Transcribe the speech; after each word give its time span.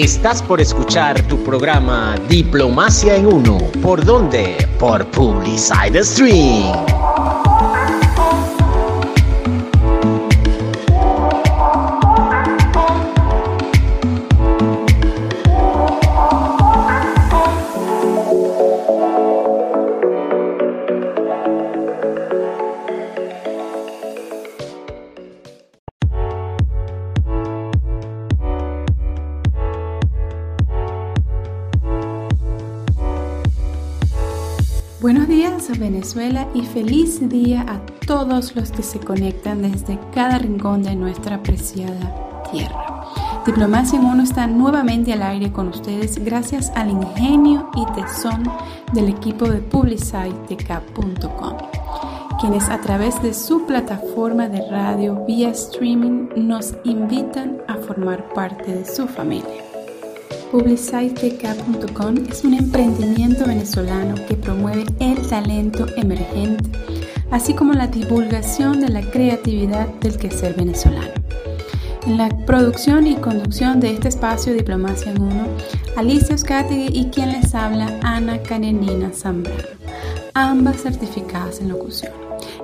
Estás 0.00 0.42
por 0.42 0.62
escuchar 0.62 1.20
tu 1.28 1.44
programa 1.44 2.14
Diplomacia 2.26 3.16
en 3.16 3.26
Uno. 3.26 3.58
¿Por 3.82 4.02
dónde? 4.02 4.66
Por 4.78 5.04
Publicide 5.10 6.02
Stream. 6.02 6.99
Venezuela 36.00 36.48
y 36.54 36.62
feliz 36.62 37.28
día 37.28 37.60
a 37.68 37.78
todos 38.06 38.56
los 38.56 38.72
que 38.72 38.82
se 38.82 38.98
conectan 38.98 39.60
desde 39.60 39.98
cada 40.14 40.38
rincón 40.38 40.82
de 40.82 40.96
nuestra 40.96 41.42
preciada 41.42 42.42
tierra. 42.50 43.04
Diplomacia 43.44 44.00
en 44.00 44.20
está 44.20 44.46
nuevamente 44.46 45.12
al 45.12 45.22
aire 45.22 45.52
con 45.52 45.68
ustedes 45.68 46.24
gracias 46.24 46.72
al 46.74 46.88
ingenio 46.88 47.68
y 47.76 47.84
tesón 47.92 48.44
del 48.94 49.10
equipo 49.10 49.46
de 49.46 49.58
publicitek.com, 49.58 51.56
quienes 52.40 52.66
a 52.70 52.80
través 52.80 53.22
de 53.22 53.34
su 53.34 53.66
plataforma 53.66 54.48
de 54.48 54.70
radio 54.70 55.26
vía 55.26 55.50
streaming 55.50 56.30
nos 56.34 56.72
invitan 56.84 57.58
a 57.68 57.74
formar 57.74 58.32
parte 58.32 58.72
de 58.72 58.86
su 58.86 59.06
familia. 59.06 59.69
PublicizeTK.com 60.50 62.16
es 62.28 62.42
un 62.42 62.54
emprendimiento 62.54 63.46
venezolano 63.46 64.16
que 64.26 64.34
promueve 64.34 64.84
el 64.98 65.24
talento 65.28 65.86
emergente, 65.96 66.68
así 67.30 67.54
como 67.54 67.72
la 67.72 67.86
divulgación 67.86 68.80
de 68.80 68.88
la 68.88 69.00
creatividad 69.00 69.86
del 70.00 70.16
quehacer 70.16 70.54
venezolano. 70.56 71.12
En 72.04 72.16
la 72.16 72.28
producción 72.46 73.06
y 73.06 73.14
conducción 73.16 73.78
de 73.78 73.92
este 73.92 74.08
espacio 74.08 74.52
Diplomacia 74.52 75.12
en 75.12 75.22
Uno, 75.22 75.46
Alicia 75.96 76.34
Oscategui 76.34 76.98
y 76.98 77.10
quien 77.10 77.30
les 77.30 77.54
habla, 77.54 78.00
Ana 78.02 78.42
Karenina 78.42 79.12
Zambrano, 79.12 79.62
ambas 80.34 80.82
certificadas 80.82 81.60
en 81.60 81.68
locución. 81.68 82.12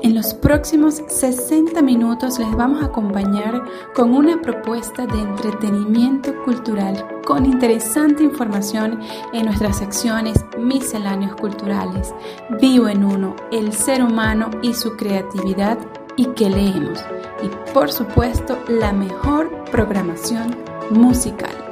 En 0.02 0.14
los 0.14 0.34
próximos 0.34 1.02
60 1.06 1.80
minutos 1.82 2.40
les 2.40 2.50
vamos 2.50 2.82
a 2.82 2.86
acompañar 2.86 3.62
con 3.94 4.12
una 4.12 4.42
propuesta 4.42 5.06
de 5.06 5.20
entretenimiento 5.20 6.34
cultural 6.44 7.15
con 7.26 7.44
interesante 7.44 8.22
información 8.22 9.00
en 9.34 9.44
nuestras 9.44 9.78
secciones 9.78 10.42
misceláneos 10.56 11.34
culturales, 11.34 12.14
Vivo 12.60 12.88
en 12.88 13.04
Uno, 13.04 13.34
el 13.50 13.72
ser 13.72 14.02
humano 14.02 14.48
y 14.62 14.72
su 14.72 14.96
creatividad 14.96 15.76
y 16.16 16.26
que 16.28 16.48
leemos. 16.48 17.04
Y 17.42 17.48
por 17.74 17.92
supuesto, 17.92 18.58
la 18.68 18.92
mejor 18.92 19.64
programación 19.70 20.56
musical. 20.90 21.65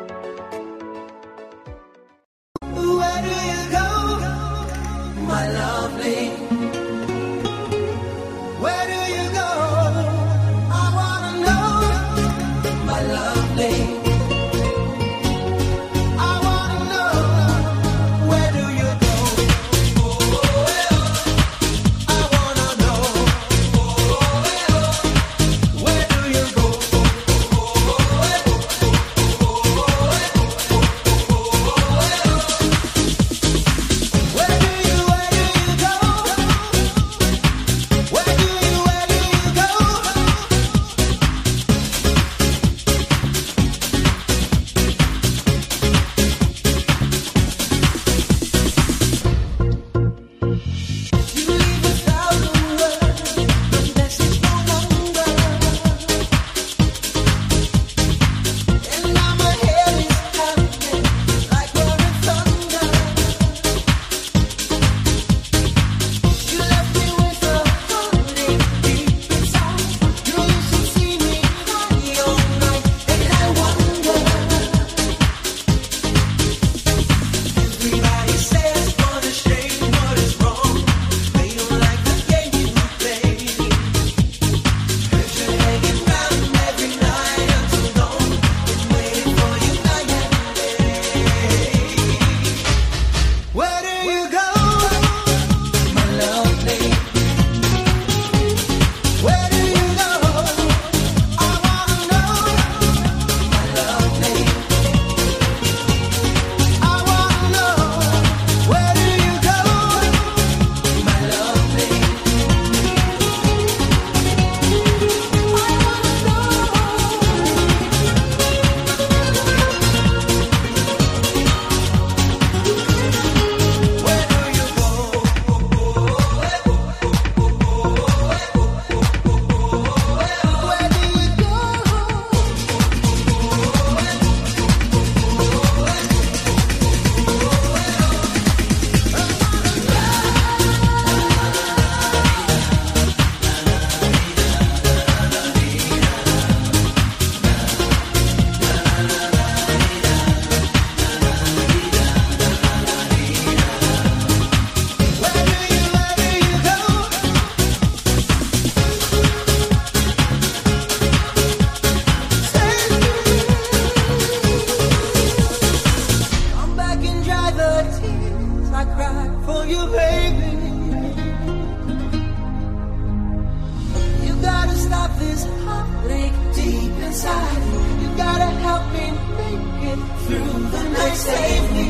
have 175.04 175.18
this 175.20 175.44
heartache 175.64 176.38
deep 176.54 176.92
inside 177.08 177.62
you. 177.72 177.80
You 178.02 178.08
gotta 178.16 178.50
help 178.66 178.84
me 178.96 179.06
make 179.40 179.66
it 179.92 180.00
through 180.24 180.58
the 180.74 180.82
night. 180.96 181.18
Save 181.28 181.66
me. 181.76 181.86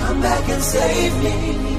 Come 0.00 0.20
back 0.22 0.48
and 0.48 0.62
save 0.62 1.14
me. 1.24 1.71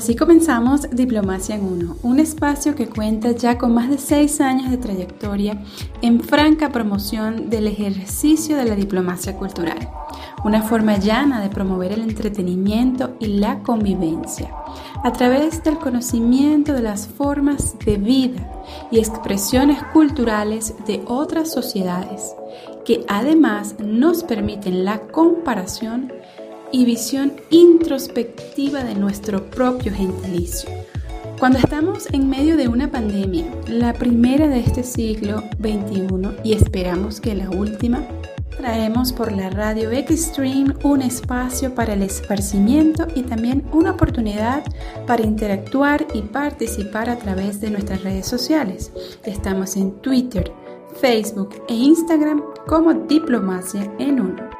Así 0.00 0.16
comenzamos 0.16 0.88
Diplomacia 0.90 1.56
en 1.56 1.62
Uno, 1.62 1.94
un 2.02 2.20
espacio 2.20 2.74
que 2.74 2.86
cuenta 2.88 3.32
ya 3.32 3.58
con 3.58 3.74
más 3.74 3.90
de 3.90 3.98
seis 3.98 4.40
años 4.40 4.70
de 4.70 4.78
trayectoria 4.78 5.62
en 6.00 6.22
franca 6.22 6.70
promoción 6.70 7.50
del 7.50 7.66
ejercicio 7.66 8.56
de 8.56 8.64
la 8.64 8.76
diplomacia 8.76 9.36
cultural, 9.36 9.90
una 10.42 10.62
forma 10.62 10.96
llana 10.96 11.42
de 11.42 11.50
promover 11.50 11.92
el 11.92 12.00
entretenimiento 12.00 13.14
y 13.20 13.26
la 13.26 13.58
convivencia 13.58 14.50
a 15.04 15.12
través 15.12 15.62
del 15.64 15.76
conocimiento 15.76 16.72
de 16.72 16.80
las 16.80 17.06
formas 17.06 17.78
de 17.84 17.98
vida 17.98 18.40
y 18.90 19.00
expresiones 19.00 19.82
culturales 19.92 20.76
de 20.86 21.02
otras 21.08 21.52
sociedades, 21.52 22.34
que 22.86 23.04
además 23.06 23.74
nos 23.78 24.24
permiten 24.24 24.86
la 24.86 25.00
comparación 25.08 26.10
y 26.72 26.84
visión 26.84 27.32
introspectiva 27.50 28.84
de 28.84 28.94
nuestro 28.94 29.50
propio 29.50 29.92
gentilicio. 29.92 30.70
Cuando 31.38 31.58
estamos 31.58 32.06
en 32.12 32.28
medio 32.28 32.56
de 32.56 32.68
una 32.68 32.90
pandemia, 32.90 33.46
la 33.66 33.94
primera 33.94 34.48
de 34.48 34.60
este 34.60 34.82
siglo 34.82 35.42
XXI 35.60 36.36
y 36.44 36.52
esperamos 36.52 37.20
que 37.20 37.34
la 37.34 37.48
última, 37.48 38.06
traemos 38.60 39.12
por 39.14 39.32
la 39.32 39.48
radio 39.48 39.90
Xtreme 39.90 40.74
un 40.84 41.00
espacio 41.00 41.74
para 41.74 41.94
el 41.94 42.02
esparcimiento 42.02 43.06
y 43.14 43.22
también 43.22 43.64
una 43.72 43.92
oportunidad 43.92 44.62
para 45.06 45.22
interactuar 45.22 46.06
y 46.12 46.20
participar 46.20 47.08
a 47.08 47.16
través 47.16 47.58
de 47.62 47.70
nuestras 47.70 48.02
redes 48.02 48.26
sociales. 48.26 48.92
Estamos 49.24 49.76
en 49.76 49.92
Twitter, 50.02 50.52
Facebook 51.00 51.54
e 51.68 51.74
Instagram 51.74 52.42
como 52.66 52.92
Diplomacia 52.92 53.90
en 53.98 54.20
Uno. 54.20 54.50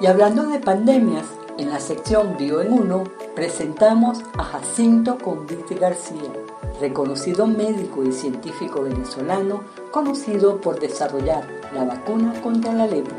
Y 0.00 0.06
hablando 0.06 0.46
de 0.46 0.60
pandemias, 0.60 1.26
en 1.62 1.70
la 1.70 1.78
sección 1.78 2.36
Bio 2.36 2.60
en 2.60 2.72
Uno 2.72 3.04
presentamos 3.36 4.18
a 4.36 4.42
Jacinto 4.42 5.16
Convite 5.18 5.76
García, 5.76 6.32
reconocido 6.80 7.46
médico 7.46 8.02
y 8.02 8.12
científico 8.12 8.82
venezolano 8.82 9.62
conocido 9.92 10.60
por 10.60 10.80
desarrollar 10.80 11.46
la 11.72 11.84
vacuna 11.84 12.34
contra 12.42 12.72
la 12.72 12.88
lepra. 12.88 13.16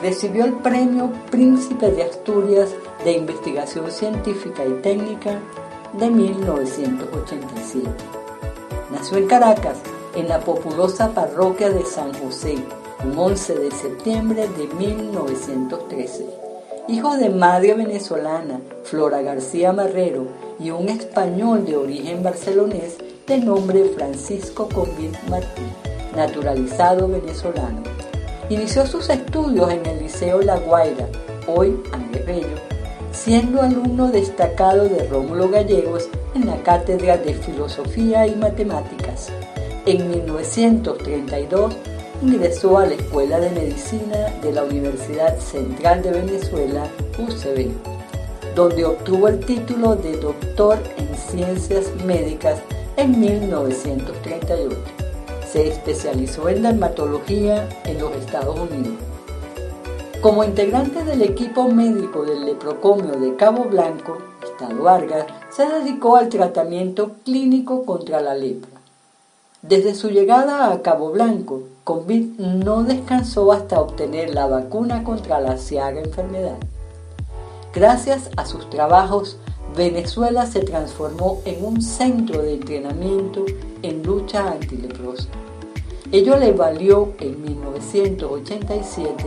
Recibió 0.00 0.44
el 0.46 0.54
premio 0.54 1.12
Príncipe 1.30 1.92
de 1.92 2.02
Asturias 2.02 2.70
de 3.04 3.12
Investigación 3.12 3.90
Científica 3.90 4.64
y 4.66 4.72
Técnica 4.82 5.38
de 5.92 6.10
1987. 6.10 7.88
Nació 8.90 9.18
en 9.18 9.28
Caracas, 9.28 9.78
en 10.16 10.28
la 10.28 10.40
populosa 10.40 11.14
parroquia 11.14 11.70
de 11.70 11.84
San 11.84 12.12
José, 12.14 12.56
un 13.04 13.16
11 13.16 13.54
de 13.54 13.70
septiembre 13.70 14.48
de 14.58 14.66
1913 14.74 16.49
hijo 16.90 17.16
de 17.16 17.30
madre 17.30 17.74
venezolana, 17.74 18.60
Flora 18.82 19.22
García 19.22 19.72
Marrero, 19.72 20.26
y 20.58 20.72
un 20.72 20.88
español 20.88 21.64
de 21.64 21.76
origen 21.76 22.22
barcelonés 22.22 22.98
de 23.28 23.38
nombre 23.38 23.84
Francisco 23.94 24.68
Convit 24.68 25.16
Martín, 25.28 25.68
naturalizado 26.16 27.06
venezolano. 27.06 27.82
Inició 28.48 28.86
sus 28.86 29.08
estudios 29.08 29.70
en 29.70 29.86
el 29.86 30.00
Liceo 30.00 30.42
La 30.42 30.58
Guaira, 30.58 31.06
hoy 31.46 31.80
Andrés 31.92 32.26
Bello, 32.26 32.58
siendo 33.12 33.62
alumno 33.62 34.08
destacado 34.08 34.88
de 34.88 35.06
Rómulo 35.06 35.48
Gallegos 35.48 36.08
en 36.34 36.46
la 36.46 36.56
Cátedra 36.56 37.16
de 37.18 37.34
Filosofía 37.34 38.26
y 38.26 38.34
Matemáticas. 38.34 39.28
En 39.86 40.10
1932 40.10 41.76
ingresó 42.22 42.78
a 42.78 42.86
la 42.86 42.94
Escuela 42.94 43.40
de 43.40 43.50
Medicina 43.50 44.28
de 44.42 44.52
la 44.52 44.64
Universidad 44.64 45.38
Central 45.38 46.02
de 46.02 46.10
Venezuela, 46.10 46.86
UCB, 47.18 47.70
donde 48.54 48.84
obtuvo 48.84 49.28
el 49.28 49.40
título 49.40 49.96
de 49.96 50.16
doctor 50.18 50.78
en 50.98 51.16
ciencias 51.16 51.86
médicas 52.04 52.60
en 52.96 53.18
1938. 53.18 54.76
Se 55.50 55.68
especializó 55.68 56.48
en 56.48 56.62
dermatología 56.62 57.68
en 57.84 57.98
los 57.98 58.12
Estados 58.16 58.58
Unidos. 58.58 58.98
Como 60.20 60.44
integrante 60.44 61.02
del 61.02 61.22
equipo 61.22 61.68
médico 61.68 62.24
del 62.24 62.44
leprocomio 62.44 63.18
de 63.18 63.36
Cabo 63.36 63.64
Blanco, 63.64 64.18
Estado 64.44 64.82
Vargas, 64.82 65.24
se 65.48 65.66
dedicó 65.66 66.16
al 66.16 66.28
tratamiento 66.28 67.12
clínico 67.24 67.86
contra 67.86 68.20
la 68.20 68.34
lepra. 68.34 68.78
Desde 69.62 69.94
su 69.94 70.10
llegada 70.10 70.70
a 70.70 70.82
Cabo 70.82 71.10
Blanco, 71.10 71.62
Convid 71.84 72.38
no 72.38 72.82
descansó 72.82 73.52
hasta 73.52 73.80
obtener 73.80 74.34
la 74.34 74.46
vacuna 74.46 75.02
contra 75.02 75.40
la 75.40 75.56
ciaga 75.56 76.00
enfermedad. 76.00 76.58
Gracias 77.74 78.30
a 78.36 78.44
sus 78.44 78.68
trabajos, 78.68 79.38
Venezuela 79.76 80.46
se 80.46 80.60
transformó 80.60 81.40
en 81.44 81.64
un 81.64 81.80
centro 81.80 82.42
de 82.42 82.54
entrenamiento 82.54 83.44
en 83.82 84.02
lucha 84.02 84.50
antileprosa. 84.50 85.28
Ello 86.12 86.36
le 86.36 86.52
valió 86.52 87.14
en 87.20 87.40
1987 87.42 89.24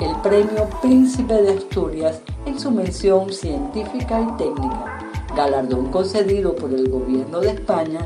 el 0.00 0.16
premio 0.20 0.68
Príncipe 0.82 1.40
de 1.40 1.52
Asturias 1.52 2.20
en 2.44 2.58
su 2.58 2.70
mención 2.72 3.32
científica 3.32 4.20
y 4.20 4.36
técnica, 4.36 5.10
galardón 5.36 5.90
concedido 5.90 6.54
por 6.56 6.74
el 6.74 6.90
gobierno 6.90 7.40
de 7.40 7.50
España 7.50 8.00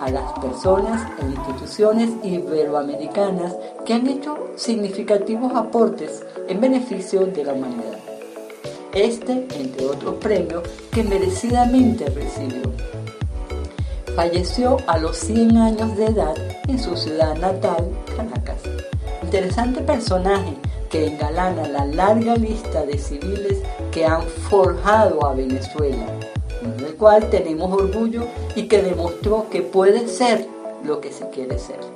a 0.00 0.10
las 0.10 0.32
personas 0.38 1.02
e 1.20 1.26
instituciones 1.26 2.10
iberoamericanas 2.22 3.54
que 3.84 3.94
han 3.94 4.06
hecho 4.06 4.50
significativos 4.56 5.54
aportes 5.54 6.24
en 6.48 6.60
beneficio 6.60 7.26
de 7.26 7.44
la 7.44 7.52
humanidad. 7.52 7.98
Este, 8.92 9.46
entre 9.54 9.86
otros 9.86 10.14
premios, 10.16 10.62
que 10.90 11.02
merecidamente 11.02 12.06
recibió. 12.06 12.70
Falleció 14.14 14.76
a 14.86 14.98
los 14.98 15.16
100 15.16 15.56
años 15.56 15.96
de 15.96 16.06
edad 16.06 16.34
en 16.68 16.78
su 16.78 16.96
ciudad 16.96 17.36
natal, 17.36 17.90
Caracas. 18.16 18.62
Interesante 19.22 19.80
personaje 19.80 20.54
que 20.88 21.08
engalana 21.08 21.66
la 21.66 21.84
larga 21.86 22.36
lista 22.36 22.86
de 22.86 22.96
civiles 22.96 23.58
que 23.90 24.06
han 24.06 24.22
forjado 24.22 25.26
a 25.26 25.34
Venezuela 25.34 26.06
del 26.76 26.94
cual 26.96 27.30
tenemos 27.30 27.72
orgullo 27.72 28.26
y 28.54 28.68
que 28.68 28.82
demostró 28.82 29.46
que 29.50 29.62
puede 29.62 30.08
ser 30.08 30.46
lo 30.84 31.00
que 31.00 31.12
se 31.12 31.28
quiere 31.30 31.58
ser. 31.58 31.93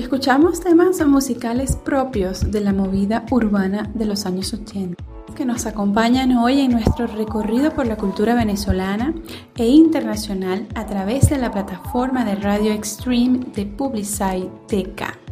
Escuchamos 0.00 0.60
temas 0.60 1.04
musicales 1.06 1.76
propios 1.76 2.50
de 2.50 2.60
la 2.60 2.72
movida 2.72 3.24
urbana 3.30 3.90
de 3.94 4.06
los 4.06 4.26
años 4.26 4.52
80 4.52 5.02
que 5.36 5.44
nos 5.44 5.66
acompañan 5.66 6.36
hoy 6.36 6.60
en 6.60 6.72
nuestro 6.72 7.06
recorrido 7.06 7.72
por 7.72 7.86
la 7.86 7.96
cultura 7.96 8.34
venezolana 8.34 9.14
e 9.56 9.66
internacional 9.66 10.66
a 10.74 10.86
través 10.86 11.28
de 11.28 11.38
la 11.38 11.50
plataforma 11.50 12.24
de 12.24 12.36
Radio 12.36 12.72
Extreme 12.72 13.40
de 13.54 13.66
Publicite 13.66 14.50
TK. 14.68 15.24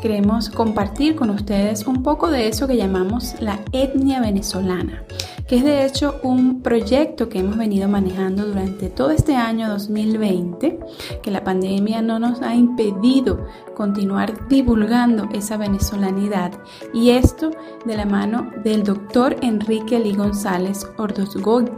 queremos 0.00 0.50
compartir 0.50 1.16
con 1.16 1.30
ustedes 1.30 1.84
un 1.86 2.02
poco 2.02 2.30
de 2.30 2.48
eso 2.48 2.66
que 2.66 2.76
llamamos 2.76 3.34
la 3.40 3.60
etnia 3.72 4.20
venezolana 4.20 5.04
que 5.46 5.56
es 5.56 5.64
de 5.64 5.84
hecho 5.84 6.18
un 6.22 6.62
proyecto 6.62 7.28
que 7.28 7.38
hemos 7.38 7.56
venido 7.56 7.88
manejando 7.88 8.46
durante 8.46 8.88
todo 8.88 9.10
este 9.10 9.36
año 9.36 9.68
2020, 9.68 10.80
que 11.22 11.30
la 11.30 11.44
pandemia 11.44 12.02
no 12.02 12.18
nos 12.18 12.42
ha 12.42 12.54
impedido 12.54 13.46
continuar 13.74 14.48
divulgando 14.48 15.28
esa 15.32 15.56
venezolanidad 15.56 16.52
y 16.92 17.10
esto 17.10 17.50
de 17.84 17.96
la 17.96 18.06
mano 18.06 18.50
del 18.64 18.82
doctor 18.82 19.36
Enrique 19.42 20.00
Lee 20.00 20.16
González 20.16 20.86
Ordosgoiti, 20.96 21.70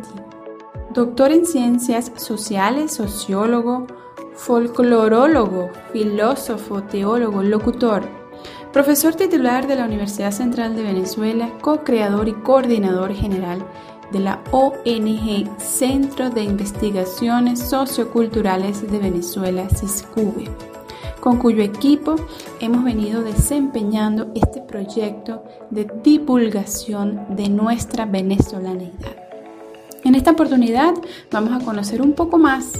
doctor 0.98 1.30
en 1.30 1.46
ciencias 1.46 2.10
sociales, 2.16 2.94
sociólogo, 2.94 3.86
folclorólogo, 4.34 5.70
filósofo, 5.92 6.82
teólogo, 6.82 7.44
locutor, 7.44 8.02
Profesor 8.72 9.14
titular 9.14 9.66
de 9.66 9.76
la 9.76 9.86
Universidad 9.86 10.30
Central 10.30 10.76
de 10.76 10.82
Venezuela, 10.82 11.50
co-creador 11.62 12.28
y 12.28 12.34
coordinador 12.34 13.14
general 13.14 13.64
de 14.12 14.18
la 14.18 14.42
ONG 14.50 15.48
Centro 15.58 16.28
de 16.30 16.42
Investigaciones 16.42 17.60
Socioculturales 17.60 18.90
de 18.90 18.98
Venezuela, 18.98 19.68
CISCUVE, 19.70 20.50
con 21.20 21.38
cuyo 21.38 21.62
equipo 21.62 22.16
hemos 22.60 22.84
venido 22.84 23.22
desempeñando 23.22 24.30
este 24.34 24.60
proyecto 24.60 25.44
de 25.70 25.90
divulgación 26.02 27.36
de 27.36 27.48
nuestra 27.48 28.04
venezolanidad. 28.04 29.27
En 30.08 30.14
esta 30.14 30.30
oportunidad 30.30 30.94
vamos 31.30 31.52
a 31.52 31.62
conocer 31.62 32.00
un 32.00 32.14
poco 32.14 32.38
más 32.38 32.72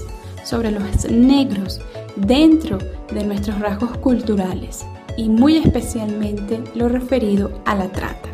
sobre 0.45 0.71
los 0.71 1.11
negros 1.11 1.79
dentro 2.17 2.79
de 3.13 3.23
nuestros 3.23 3.61
rasgos 3.61 3.99
culturales 3.99 4.87
y 5.19 5.29
muy 5.29 5.59
especialmente 5.59 6.65
lo 6.75 6.89
referido 6.89 7.61
a 7.67 7.75
la 7.75 7.93
trata. 7.93 8.31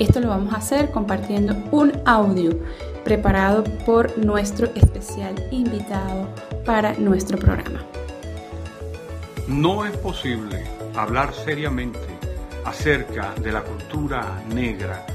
Esto 0.00 0.18
lo 0.18 0.26
vamos 0.26 0.52
a 0.52 0.56
hacer 0.56 0.90
compartiendo 0.90 1.54
un 1.70 1.92
audio 2.04 2.58
preparado 3.04 3.62
por 3.86 4.18
nuestro 4.18 4.66
especial 4.74 5.36
invitado 5.52 6.26
para 6.64 6.94
nuestro 6.94 7.38
programa. 7.38 7.84
No 9.46 9.86
es 9.86 9.96
posible 9.98 10.64
hablar 10.96 11.32
seriamente 11.32 12.00
acerca 12.64 13.36
de 13.40 13.52
la 13.52 13.62
cultura 13.62 14.42
negra, 14.52 15.06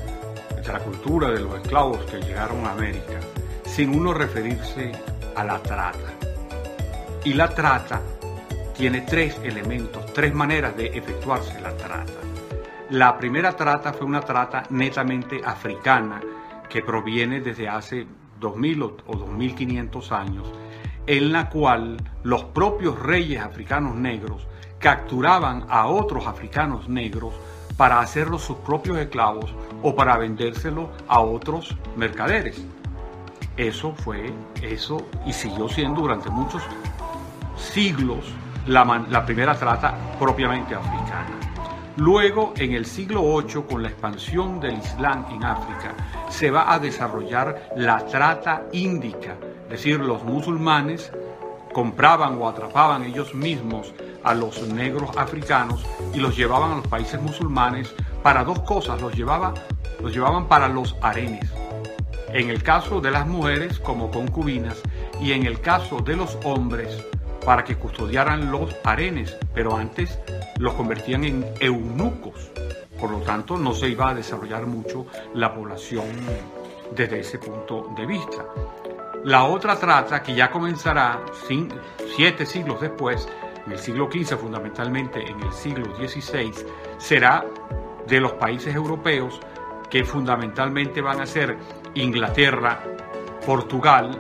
cultura 0.74 1.30
de 1.32 1.40
los 1.40 1.56
esclavos 1.56 2.00
que 2.06 2.20
llegaron 2.20 2.66
a 2.66 2.72
América, 2.72 3.20
sin 3.66 3.96
uno 3.96 4.14
referirse 4.14 4.92
a 5.36 5.44
la 5.44 5.62
trata. 5.62 6.14
Y 7.24 7.34
la 7.34 7.50
trata 7.50 8.02
tiene 8.76 9.02
tres 9.02 9.40
elementos, 9.44 10.14
tres 10.14 10.34
maneras 10.34 10.78
de 10.78 10.88
efectuarse 10.88 11.60
la 11.62 11.76
trata. 11.76 12.14
La 12.92 13.18
primera 13.18 13.54
trata 13.54 13.92
fue 13.92 14.06
una 14.06 14.22
trata 14.22 14.64
netamente 14.70 15.42
africana 15.44 16.22
que 16.70 16.82
proviene 16.82 17.42
desde 17.42 17.68
hace 17.68 18.08
2000 18.40 18.84
o 18.84 19.16
2500 19.16 20.12
años, 20.12 20.48
en 21.06 21.32
la 21.32 21.50
cual 21.50 21.98
los 22.24 22.44
propios 22.46 23.00
reyes 23.00 23.42
africanos 23.42 23.96
negros 23.96 24.48
capturaban 24.80 25.66
a 25.70 25.88
otros 25.88 26.28
africanos 26.28 26.88
negros 26.88 27.34
para 27.78 28.00
hacerlos 28.00 28.42
sus 28.42 28.58
propios 28.58 28.98
esclavos 28.98 29.54
o 29.84 29.96
para 29.96 30.18
vendérselo 30.18 30.90
a 31.08 31.22
otros 31.22 31.78
mercaderes. 31.96 32.62
Eso 33.56 33.94
fue 33.94 34.34
eso 34.62 35.08
y 35.26 35.34
siguió 35.34 35.70
siendo 35.70 36.02
durante 36.02 36.30
muchos 36.30 36.64
siglos 37.56 38.26
la, 38.68 39.26
primera 39.26 39.56
trata 39.58 39.96
propiamente 40.20 40.76
africana. 40.76 41.30
Luego, 41.96 42.54
en 42.58 42.74
el 42.74 42.86
siglo 42.86 43.24
VIII, 43.24 43.64
con 43.64 43.82
la 43.82 43.90
expansión 43.90 44.60
del 44.60 44.78
Islam 44.78 45.26
en 45.32 45.44
África, 45.44 45.96
se 46.30 46.52
va 46.52 46.72
a 46.72 46.78
desarrollar 46.78 47.70
la 47.76 48.06
trata 48.06 48.66
índica, 48.72 49.36
es 49.64 49.70
decir, 49.70 50.00
los 50.00 50.24
musulmanes 50.24 51.12
compraban 51.74 52.38
o 52.42 52.48
atrapaban 52.48 53.04
ellos 53.04 53.34
mismos 53.34 53.94
a 54.24 54.34
los 54.34 54.62
negros 54.68 55.16
africanos 55.18 55.86
y 56.14 56.20
los 56.20 56.36
llevaban 56.36 56.72
a 56.72 56.76
los 56.78 56.88
países 56.88 57.22
musulmanes 57.22 57.94
para 58.24 58.44
dos 58.44 58.60
cosas, 58.60 59.02
los, 59.02 59.18
los 59.18 60.14
llevaban 60.14 60.48
para 60.48 60.68
los 60.68 60.96
arenes. 61.02 61.50
En 62.34 62.50
el 62.50 62.62
caso 62.62 63.00
de 63.00 63.12
las 63.12 63.26
mujeres 63.26 63.80
como 63.80 64.12
concubinas 64.12 64.82
y 65.22 65.32
en 65.32 65.46
el 65.46 65.62
caso 65.62 66.00
de 66.02 66.16
los 66.16 66.38
hombres 66.44 67.06
para 67.46 67.64
que 67.64 67.78
custodiaran 67.78 68.52
los 68.52 68.76
arenes, 68.84 69.38
pero 69.54 69.78
antes 69.78 70.20
los 70.60 70.74
convertían 70.74 71.24
en 71.24 71.46
eunucos. 71.62 72.52
Por 73.00 73.12
lo 73.12 73.20
tanto, 73.20 73.56
no 73.56 73.74
se 73.74 73.88
iba 73.88 74.10
a 74.10 74.14
desarrollar 74.14 74.66
mucho 74.66 75.06
la 75.34 75.54
población 75.54 76.08
desde 76.94 77.22
ese 77.22 77.38
punto 77.38 77.94
de 77.96 78.06
vista. 78.06 78.44
La 79.28 79.44
otra 79.44 79.76
trata, 79.76 80.24
que 80.24 80.34
ya 80.34 80.50
comenzará 80.50 81.20
siete 82.16 82.46
siglos 82.46 82.80
después, 82.80 83.28
en 83.66 83.74
el 83.74 83.78
siglo 83.78 84.10
XV, 84.10 84.38
fundamentalmente 84.38 85.20
en 85.20 85.42
el 85.42 85.52
siglo 85.52 85.94
XVI, 85.98 86.54
será 86.98 87.44
de 88.08 88.22
los 88.22 88.32
países 88.36 88.74
europeos 88.74 89.42
que 89.90 90.06
fundamentalmente 90.06 91.02
van 91.02 91.20
a 91.20 91.26
ser 91.26 91.58
Inglaterra, 91.96 92.82
Portugal 93.46 94.12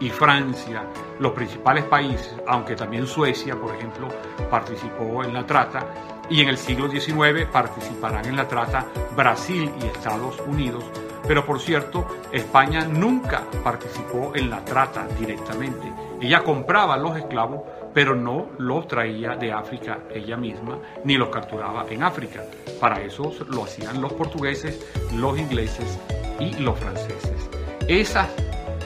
y 0.00 0.10
Francia, 0.10 0.84
los 1.18 1.32
principales 1.32 1.84
países, 1.84 2.36
aunque 2.46 2.76
también 2.76 3.06
Suecia, 3.06 3.58
por 3.58 3.74
ejemplo, 3.74 4.08
participó 4.50 5.24
en 5.24 5.32
la 5.32 5.46
trata, 5.46 5.86
y 6.28 6.42
en 6.42 6.50
el 6.50 6.58
siglo 6.58 6.90
XIX 6.90 7.46
participarán 7.50 8.26
en 8.26 8.36
la 8.36 8.46
trata 8.46 8.84
Brasil 9.16 9.72
y 9.82 9.86
Estados 9.86 10.38
Unidos, 10.46 10.84
pero 11.32 11.46
por 11.46 11.60
cierto, 11.60 12.06
España 12.30 12.84
nunca 12.84 13.44
participó 13.64 14.32
en 14.34 14.50
la 14.50 14.62
trata 14.62 15.06
directamente. 15.18 15.90
Ella 16.20 16.44
compraba 16.44 16.98
los 16.98 17.16
esclavos, 17.16 17.62
pero 17.94 18.14
no 18.14 18.50
los 18.58 18.86
traía 18.86 19.34
de 19.36 19.50
África 19.50 20.00
ella 20.12 20.36
misma, 20.36 20.78
ni 21.04 21.16
los 21.16 21.30
capturaba 21.30 21.86
en 21.88 22.02
África. 22.02 22.42
Para 22.78 23.00
eso 23.00 23.32
lo 23.48 23.64
hacían 23.64 24.02
los 24.02 24.12
portugueses, 24.12 24.86
los 25.14 25.38
ingleses 25.38 25.98
y 26.38 26.52
los 26.56 26.78
franceses. 26.78 27.48
Esas 27.88 28.28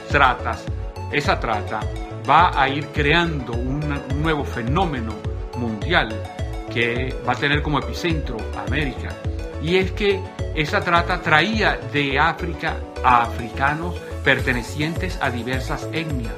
tratas, 0.09 0.63
esa 1.11 1.41
trata 1.41 1.81
va 2.29 2.57
a 2.57 2.69
ir 2.69 2.87
creando 2.93 3.51
un 3.51 3.81
nuevo 4.21 4.45
fenómeno 4.45 5.11
mundial 5.57 6.15
que 6.73 7.13
va 7.27 7.33
a 7.33 7.35
tener 7.35 7.61
como 7.61 7.79
epicentro 7.79 8.37
América. 8.65 9.09
Y 9.61 9.75
es 9.75 9.91
que 9.91 10.21
esa 10.55 10.81
trata 10.81 11.21
traía 11.21 11.79
de 11.91 12.19
África 12.19 12.77
a 13.03 13.23
africanos 13.23 13.95
pertenecientes 14.23 15.17
a 15.21 15.29
diversas 15.29 15.87
etnias. 15.93 16.35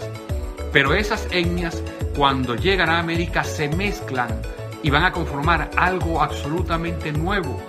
Pero 0.72 0.93
esas 0.93 1.28
etnias 1.32 1.82
cuando 2.15 2.56
llegan 2.56 2.89
a 2.89 3.00
América 3.00 3.43
se 3.43 3.69
mezclan 3.69 4.41
y 4.84 4.89
van 4.89 5.04
a 5.04 5.12
conformar 5.12 5.72
algo 5.78 6.22
absolutamente 6.22 7.12
nuevo. 7.12 7.60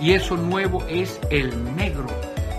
Y 0.00 0.12
eso 0.12 0.36
nuevo 0.36 0.84
es 0.88 1.20
el 1.30 1.76
negro. 1.76 2.06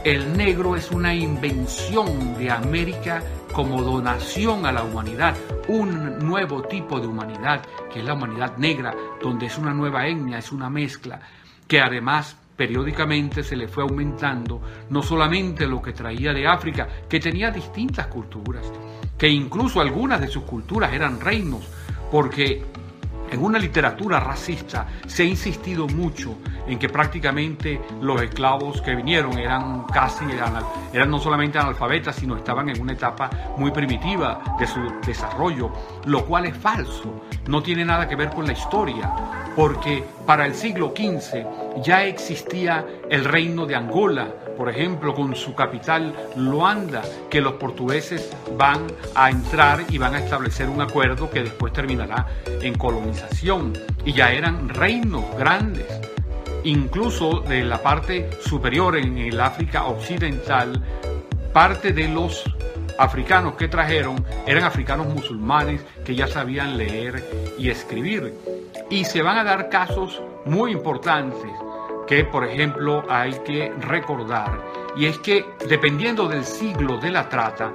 El 0.04 0.38
negro 0.38 0.76
es 0.76 0.92
una 0.92 1.14
invención 1.14 2.38
de 2.38 2.52
América 2.52 3.24
como 3.54 3.82
donación 3.82 4.66
a 4.66 4.72
la 4.72 4.84
humanidad, 4.84 5.36
un 5.68 6.20
nuevo 6.20 6.62
tipo 6.64 7.00
de 7.00 7.08
humanidad, 7.08 7.62
que 7.92 8.00
es 8.00 8.06
la 8.06 8.14
humanidad 8.14 8.58
negra, 8.58 8.94
donde 9.22 9.48
es 9.48 9.58
una 9.58 9.74
nueva 9.74 10.08
etnia, 10.08 10.38
es 10.38 10.52
una 10.52 10.70
mezcla, 10.70 11.20
que 11.68 11.82
además 11.82 12.38
periódicamente 12.60 13.42
se 13.42 13.56
le 13.56 13.70
fue 13.70 13.84
aumentando 13.84 14.62
no 14.90 15.02
solamente 15.02 15.66
lo 15.66 15.82
que 15.82 15.94
traía 15.94 16.34
de 16.34 16.46
África, 16.46 16.90
que 17.08 17.18
tenía 17.18 17.52
distintas 17.52 18.08
culturas, 18.08 18.70
que 19.18 19.30
incluso 19.30 19.80
algunas 19.80 20.20
de 20.20 20.28
sus 20.28 20.44
culturas 20.44 20.92
eran 20.92 21.22
reinos, 21.22 21.66
porque 22.12 22.66
en 23.32 23.42
una 23.42 23.60
literatura 23.60 24.20
racista 24.20 24.88
se 25.08 25.24
ha 25.24 25.26
insistido 25.26 25.88
mucho 25.88 26.36
en 26.68 26.78
que 26.78 26.90
prácticamente 26.90 27.80
los 28.02 28.22
esclavos 28.22 28.82
que 28.82 28.94
vinieron 28.94 29.38
eran 29.38 29.86
casi, 29.86 30.26
eran 30.92 31.10
no 31.10 31.20
solamente 31.20 31.60
analfabetas, 31.60 32.18
sino 32.18 32.36
estaban 32.36 32.68
en 32.68 32.82
una 32.82 32.92
etapa 32.92 33.30
muy 33.58 33.72
primitiva 33.72 34.58
de 34.60 34.68
su 34.68 34.82
desarrollo, 35.06 35.72
lo 36.08 36.26
cual 36.26 36.48
es 36.48 36.58
falso, 36.58 37.24
no 37.48 37.64
tiene 37.64 37.86
nada 37.86 38.06
que 38.06 38.18
ver 38.18 38.32
con 38.32 38.46
la 38.46 38.52
historia, 38.52 39.14
porque 39.56 40.04
para 40.26 40.46
el 40.46 40.56
siglo 40.56 40.94
XV 40.96 41.82
ya 41.84 42.06
existía 42.06 42.86
el 43.10 43.26
reino 43.26 43.66
de 43.66 43.76
Angola, 43.76 44.28
por 44.58 44.70
ejemplo, 44.70 45.14
con 45.14 45.36
su 45.36 45.56
capital 45.56 46.14
Luanda, 46.36 47.02
que 47.30 47.42
los 47.42 47.54
portugueses 47.54 48.30
van 48.58 48.88
a 49.16 49.30
entrar 49.30 49.86
y 49.90 49.98
van 49.98 50.16
a 50.16 50.20
establecer 50.20 50.68
un 50.68 50.82
acuerdo 50.82 51.30
que 51.30 51.44
después 51.44 51.72
terminará 51.72 52.28
en 52.62 52.78
colonización. 52.78 53.74
Y 54.04 54.14
ya 54.14 54.34
eran 54.34 54.70
reinos 54.70 55.24
grandes. 55.38 55.86
Incluso 56.66 57.40
de 57.40 57.64
la 57.64 57.82
parte 57.82 58.30
superior 58.42 58.98
en 58.98 59.18
el 59.18 59.40
África 59.40 59.86
Occidental, 59.86 60.84
parte 61.54 61.94
de 61.94 62.10
los 62.10 62.44
africanos 63.00 63.56
que 63.56 63.70
trajeron 63.70 64.24
eran 64.46 64.66
africanos 64.66 65.08
musulmanes 65.08 65.82
que 66.04 66.16
ya 66.16 66.28
sabían 66.28 66.78
leer 66.78 67.56
y 67.58 67.70
escribir. 67.70 68.36
Y 68.90 69.06
se 69.06 69.22
van 69.22 69.38
a 69.38 69.44
dar 69.44 69.70
casos 69.70 70.22
muy 70.46 70.72
importantes 70.72 71.50
que, 72.08 72.26
por 72.26 72.46
ejemplo, 72.46 73.04
hay 73.10 73.34
que 73.46 73.72
recordar, 73.80 74.60
y 74.98 75.06
es 75.06 75.18
que 75.20 75.46
dependiendo 75.68 76.28
del 76.28 76.44
siglo 76.44 76.98
de 76.98 77.12
la 77.12 77.30
trata, 77.30 77.72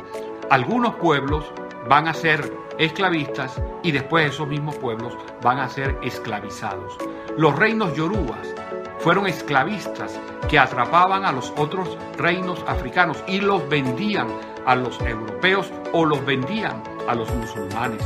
algunos 0.51 0.97
pueblos 0.97 1.45
van 1.89 2.09
a 2.09 2.15
ser 2.15 2.53
esclavistas 2.79 3.61
y 3.83 3.93
después 3.93 4.31
esos 4.31 4.49
mismos 4.49 4.75
pueblos 4.77 5.17
van 5.41 5.59
a 5.59 5.69
ser 5.69 5.97
esclavizados. 6.03 6.99
Los 7.39 7.57
reinos 7.57 7.97
yorubas 7.97 8.55
fueron 8.99 9.27
esclavistas 9.27 10.19
que 10.49 10.59
atrapaban 10.59 11.25
a 11.25 11.33
los 11.33 11.53
otros 11.57 11.97
reinos 12.19 12.63
africanos 12.67 13.23
y 13.27 13.41
los 13.41 13.69
vendían 13.69 14.29
a 14.67 14.75
los 14.75 15.01
europeos 15.01 15.71
o 15.93 16.05
los 16.05 16.25
vendían 16.25 16.83
a 17.09 17.15
los 17.15 17.33
musulmanes 17.35 18.03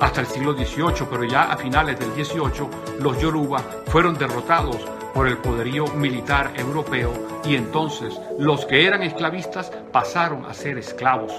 hasta 0.00 0.20
el 0.20 0.26
siglo 0.26 0.52
XVIII, 0.52 1.06
pero 1.08 1.24
ya 1.24 1.52
a 1.52 1.56
finales 1.56 1.98
del 1.98 2.10
XVIII 2.12 2.68
los 3.00 3.20
yoruba 3.20 3.60
fueron 3.86 4.18
derrotados 4.18 4.78
por 5.14 5.28
el 5.28 5.38
poderío 5.38 5.86
militar 5.86 6.52
europeo 6.56 7.12
y 7.44 7.54
entonces 7.54 8.12
los 8.38 8.66
que 8.66 8.86
eran 8.86 9.02
esclavistas 9.02 9.70
pasaron 9.92 10.44
a 10.44 10.54
ser 10.54 10.76
esclavos 10.78 11.32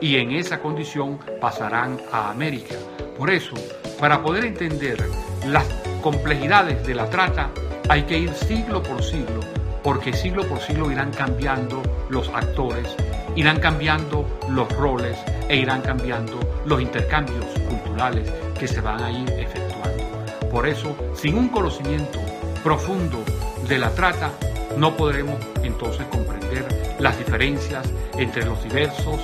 y 0.00 0.16
en 0.16 0.30
esa 0.30 0.60
condición 0.60 1.18
pasarán 1.40 1.98
a 2.12 2.30
América. 2.30 2.76
Por 3.18 3.30
eso, 3.30 3.54
para 3.98 4.22
poder 4.22 4.44
entender 4.44 4.98
las 5.46 5.64
complejidades 6.02 6.86
de 6.86 6.94
la 6.94 7.10
trata, 7.10 7.50
hay 7.88 8.02
que 8.04 8.18
ir 8.18 8.32
siglo 8.32 8.82
por 8.82 9.02
siglo, 9.02 9.40
porque 9.82 10.12
siglo 10.12 10.46
por 10.46 10.60
siglo 10.60 10.90
irán 10.90 11.10
cambiando 11.12 11.82
los 12.10 12.28
actores, 12.28 12.94
irán 13.36 13.60
cambiando 13.60 14.26
los 14.48 14.70
roles 14.72 15.16
e 15.48 15.56
irán 15.56 15.82
cambiando 15.82 16.40
los 16.64 16.80
intercambios 16.80 17.44
culturales 17.68 18.30
que 18.58 18.66
se 18.66 18.80
van 18.80 19.02
a 19.02 19.10
ir 19.10 19.30
efectuando. 19.30 20.02
Por 20.50 20.66
eso, 20.66 20.96
sin 21.14 21.38
un 21.38 21.48
conocimiento 21.48 22.18
profundo 22.64 23.22
de 23.68 23.78
la 23.78 23.90
trata, 23.90 24.30
no 24.76 24.96
podremos 24.96 25.36
entonces 25.62 26.06
comprender 26.10 26.66
las 26.98 27.16
diferencias 27.18 27.86
entre 28.18 28.44
los 28.44 28.62
diversos, 28.64 29.20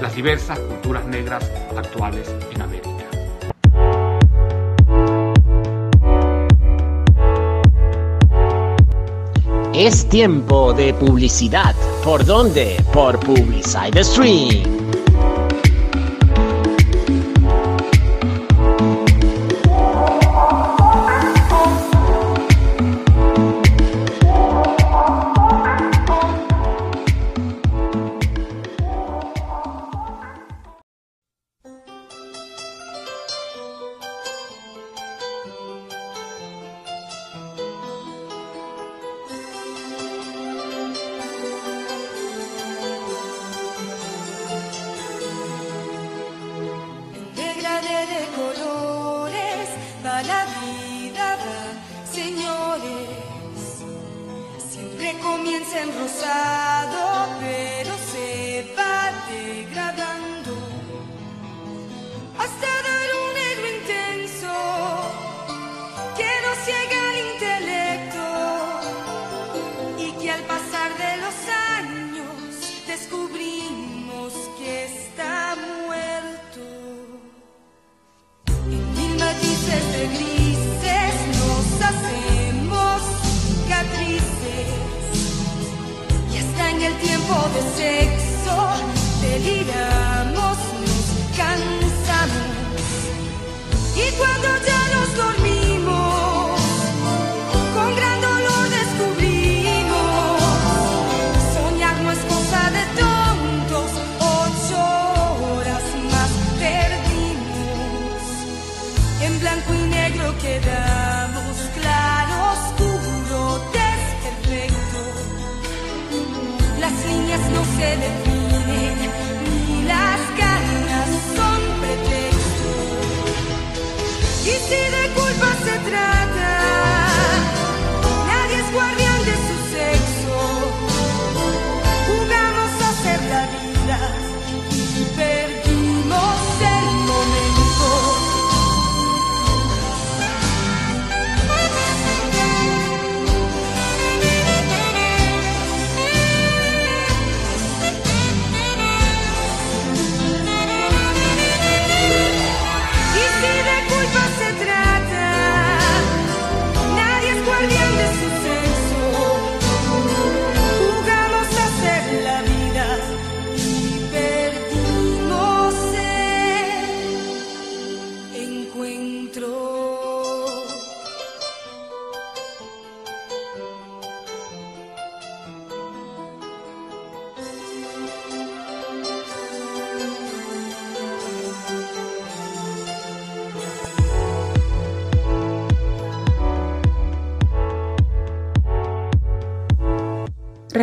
las 0.00 0.14
diversas 0.14 0.58
culturas 0.58 1.04
negras 1.06 1.50
actuales 1.76 2.32
en 2.54 2.62
América. 2.62 2.89
Es 9.80 10.06
tiempo 10.06 10.74
de 10.74 10.92
publicidad. 10.92 11.74
¿Por 12.04 12.22
dónde? 12.26 12.76
Por 12.92 13.18
Publicide 13.18 14.04
Stream. 14.04 14.79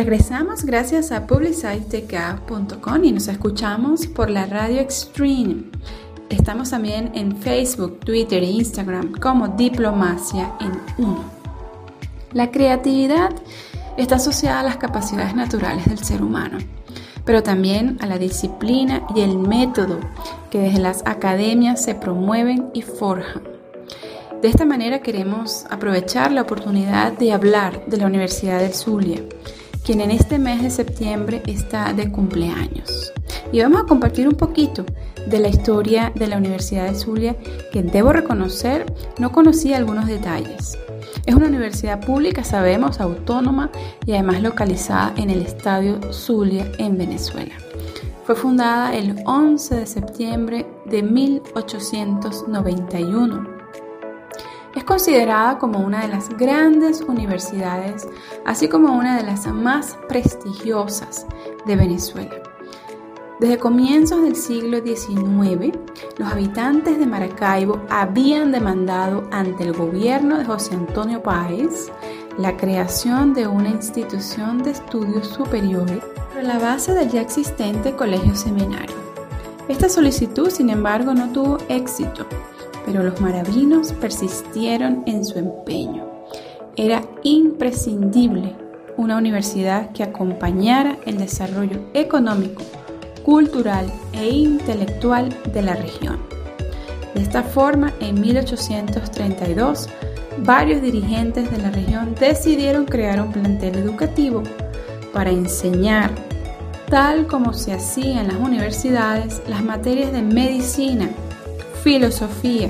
Regresamos 0.08 0.64
gracias 0.64 1.12
a 1.12 1.26
publicitek.com 1.26 3.04
y 3.04 3.12
nos 3.12 3.28
escuchamos 3.28 4.06
por 4.06 4.30
la 4.30 4.46
radio 4.46 4.80
Extreme. 4.80 5.64
Estamos 6.30 6.70
también 6.70 7.10
en 7.14 7.36
Facebook, 7.36 8.00
Twitter 8.00 8.42
e 8.42 8.46
Instagram 8.46 9.12
como 9.12 9.48
Diplomacia 9.48 10.54
en 10.60 10.80
Uno. 10.96 11.24
La 12.32 12.50
creatividad 12.50 13.34
está 13.98 14.16
asociada 14.16 14.60
a 14.60 14.62
las 14.62 14.78
capacidades 14.78 15.34
naturales 15.34 15.84
del 15.84 15.98
ser 15.98 16.22
humano, 16.22 16.56
pero 17.26 17.42
también 17.42 17.98
a 18.00 18.06
la 18.06 18.16
disciplina 18.16 19.06
y 19.14 19.20
el 19.20 19.36
método 19.36 20.00
que 20.50 20.60
desde 20.60 20.78
las 20.78 21.02
academias 21.04 21.84
se 21.84 21.94
promueven 21.94 22.70
y 22.72 22.80
forjan. 22.80 23.42
De 24.40 24.48
esta 24.48 24.64
manera 24.64 25.00
queremos 25.00 25.66
aprovechar 25.68 26.32
la 26.32 26.40
oportunidad 26.40 27.12
de 27.12 27.30
hablar 27.30 27.84
de 27.84 27.98
la 27.98 28.06
Universidad 28.06 28.60
del 28.60 28.72
Zulia, 28.72 29.20
quien 29.88 30.00
en 30.02 30.10
este 30.10 30.38
mes 30.38 30.62
de 30.62 30.68
septiembre 30.68 31.42
está 31.46 31.94
de 31.94 32.12
cumpleaños. 32.12 33.10
Y 33.52 33.62
vamos 33.62 33.80
a 33.80 33.86
compartir 33.86 34.28
un 34.28 34.34
poquito 34.34 34.84
de 35.26 35.40
la 35.40 35.48
historia 35.48 36.12
de 36.14 36.26
la 36.26 36.36
Universidad 36.36 36.84
del 36.84 36.96
Zulia, 36.96 37.34
que 37.72 37.82
debo 37.82 38.12
reconocer 38.12 38.84
no 39.18 39.32
conocía 39.32 39.78
algunos 39.78 40.06
detalles. 40.06 40.76
Es 41.24 41.34
una 41.34 41.46
universidad 41.46 42.04
pública, 42.04 42.44
sabemos, 42.44 43.00
autónoma 43.00 43.70
y 44.04 44.12
además 44.12 44.42
localizada 44.42 45.14
en 45.16 45.30
el 45.30 45.40
Estadio 45.40 46.12
Zulia 46.12 46.70
en 46.76 46.98
Venezuela. 46.98 47.54
Fue 48.26 48.34
fundada 48.34 48.94
el 48.94 49.14
11 49.24 49.74
de 49.74 49.86
septiembre 49.86 50.66
de 50.84 51.02
1891 51.02 53.57
es 54.78 54.84
considerada 54.84 55.58
como 55.58 55.80
una 55.80 56.02
de 56.02 56.08
las 56.08 56.28
grandes 56.28 57.00
universidades, 57.00 58.08
así 58.44 58.68
como 58.68 58.96
una 58.96 59.16
de 59.16 59.24
las 59.24 59.46
más 59.48 59.98
prestigiosas 60.08 61.26
de 61.66 61.74
Venezuela. 61.74 62.36
Desde 63.40 63.58
comienzos 63.58 64.22
del 64.22 64.36
siglo 64.36 64.78
XIX, 64.78 65.76
los 66.16 66.32
habitantes 66.32 66.98
de 66.98 67.06
Maracaibo 67.06 67.80
habían 67.90 68.52
demandado 68.52 69.28
ante 69.32 69.64
el 69.64 69.72
gobierno 69.72 70.38
de 70.38 70.44
José 70.44 70.74
Antonio 70.74 71.22
Páez 71.22 71.90
la 72.36 72.56
creación 72.56 73.34
de 73.34 73.48
una 73.48 73.70
institución 73.70 74.62
de 74.62 74.70
estudios 74.70 75.26
superiores 75.26 76.04
sobre 76.28 76.44
la 76.44 76.60
base 76.60 76.94
del 76.94 77.10
ya 77.10 77.20
existente 77.20 77.96
colegio 77.96 78.36
seminario. 78.36 78.96
Esta 79.68 79.88
solicitud, 79.88 80.50
sin 80.50 80.70
embargo, 80.70 81.14
no 81.14 81.30
tuvo 81.32 81.58
éxito 81.68 82.26
pero 82.88 83.02
los 83.02 83.20
maravinos 83.20 83.92
persistieron 83.92 85.02
en 85.04 85.22
su 85.22 85.38
empeño. 85.38 86.06
Era 86.74 87.02
imprescindible 87.22 88.54
una 88.96 89.18
universidad 89.18 89.92
que 89.92 90.02
acompañara 90.02 90.96
el 91.04 91.18
desarrollo 91.18 91.80
económico, 91.92 92.62
cultural 93.26 93.92
e 94.14 94.30
intelectual 94.30 95.28
de 95.52 95.60
la 95.60 95.74
región. 95.74 96.18
De 97.14 97.20
esta 97.20 97.42
forma, 97.42 97.92
en 98.00 98.22
1832, 98.22 99.90
varios 100.38 100.80
dirigentes 100.80 101.50
de 101.50 101.58
la 101.58 101.70
región 101.70 102.14
decidieron 102.18 102.86
crear 102.86 103.20
un 103.20 103.32
plantel 103.32 103.76
educativo 103.76 104.42
para 105.12 105.30
enseñar, 105.30 106.10
tal 106.88 107.26
como 107.26 107.52
se 107.52 107.74
hacía 107.74 108.22
en 108.22 108.28
las 108.28 108.38
universidades, 108.38 109.42
las 109.46 109.62
materias 109.62 110.10
de 110.10 110.22
medicina, 110.22 111.10
filosofía, 111.88 112.68